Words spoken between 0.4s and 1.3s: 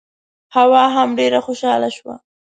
حوا هم